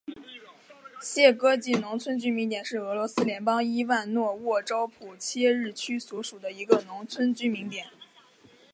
[0.99, 7.85] 谢戈季农村居民点是俄罗斯联邦伊万诺沃州普切日区所属的一个农村居民点。